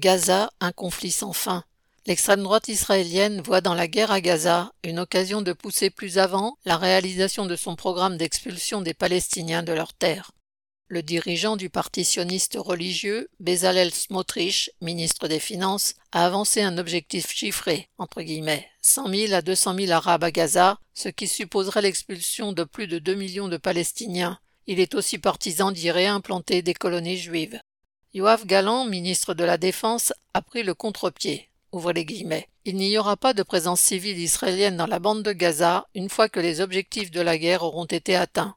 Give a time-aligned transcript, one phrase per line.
[0.00, 1.62] Gaza, un conflit sans fin.
[2.06, 6.56] L'extrême droite israélienne voit dans la guerre à Gaza une occasion de pousser plus avant
[6.64, 10.30] la réalisation de son programme d'expulsion des Palestiniens de leurs terres.
[10.88, 17.30] Le dirigeant du parti sioniste religieux, Bezalel Smotrich, ministre des Finances, a avancé un objectif
[17.30, 22.54] chiffré, entre guillemets, 100 000 à 200 000 Arabes à Gaza, ce qui supposerait l'expulsion
[22.54, 24.38] de plus de 2 millions de Palestiniens.
[24.66, 27.60] Il est aussi partisan d'y réimplanter des colonies juives.
[28.12, 31.48] Yoav Galant, ministre de la Défense, a pris le contre-pied.
[31.94, 32.48] les guillemets.
[32.64, 36.28] Il n'y aura pas de présence civile israélienne dans la bande de Gaza une fois
[36.28, 38.56] que les objectifs de la guerre auront été atteints.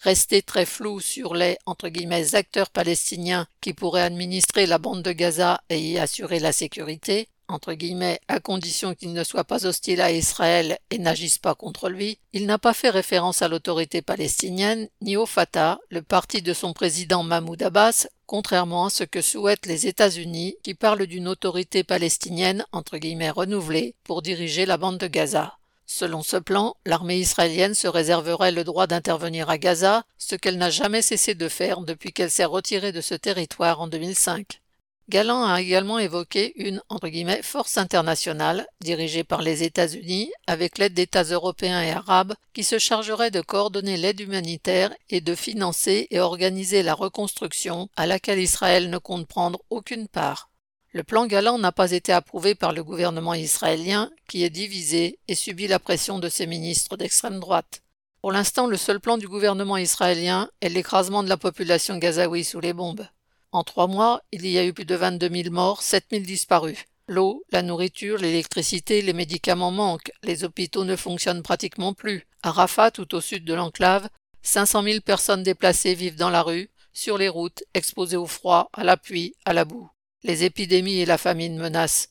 [0.00, 5.10] Rester très flou sur les entre guillemets acteurs palestiniens qui pourraient administrer la bande de
[5.10, 10.00] Gaza et y assurer la sécurité, entre guillemets, à condition qu'il ne soit pas hostile
[10.00, 14.88] à Israël et n'agisse pas contre lui, il n'a pas fait référence à l'autorité palestinienne
[15.00, 19.66] ni au Fatah, le parti de son président Mahmoud Abbas, contrairement à ce que souhaitent
[19.66, 25.58] les États-Unis qui parlent d'une autorité palestinienne renouvelée pour diriger la bande de Gaza.
[25.86, 30.68] Selon ce plan, l'armée israélienne se réserverait le droit d'intervenir à Gaza, ce qu'elle n'a
[30.68, 34.60] jamais cessé de faire depuis qu'elle s'est retirée de ce territoire en 2005.
[35.08, 40.92] Galland a également évoqué une entre guillemets, force internationale dirigée par les États-Unis avec l'aide
[40.92, 46.20] d'États européens et arabes qui se chargerait de coordonner l'aide humanitaire et de financer et
[46.20, 50.50] organiser la reconstruction à laquelle Israël ne compte prendre aucune part.
[50.92, 55.34] Le plan Galant n'a pas été approuvé par le gouvernement israélien qui est divisé et
[55.34, 57.80] subit la pression de ses ministres d'extrême droite.
[58.20, 62.60] Pour l'instant, le seul plan du gouvernement israélien est l'écrasement de la population gazaoui sous
[62.60, 63.06] les bombes.
[63.50, 66.84] En trois mois, il y a eu plus de 22 000 morts, 7 000 disparus.
[67.06, 72.26] L'eau, la nourriture, l'électricité, les médicaments manquent, les hôpitaux ne fonctionnent pratiquement plus.
[72.42, 74.10] À Rafah, tout au sud de l'enclave,
[74.42, 78.84] 500 000 personnes déplacées vivent dans la rue, sur les routes, exposées au froid, à
[78.84, 79.88] la pluie, à la boue.
[80.24, 82.10] Les épidémies et la famine menacent.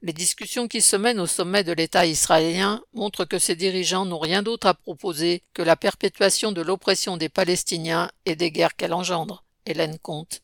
[0.00, 4.18] Les discussions qui se mènent au sommet de l'État israélien montrent que ses dirigeants n'ont
[4.18, 8.94] rien d'autre à proposer que la perpétuation de l'oppression des Palestiniens et des guerres qu'elle
[8.94, 9.44] engendre.
[9.66, 10.42] Hélène Comte.